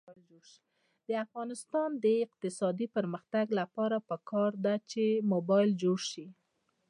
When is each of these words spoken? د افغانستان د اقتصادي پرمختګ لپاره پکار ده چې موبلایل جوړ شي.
د 1.07 1.09
افغانستان 1.25 1.89
د 2.03 2.05
اقتصادي 2.25 2.87
پرمختګ 2.95 3.45
لپاره 3.59 3.97
پکار 4.09 4.51
ده 4.65 4.75
چې 4.91 5.03
موبلایل 5.31 5.71
جوړ 5.83 5.99
شي. 6.11 6.27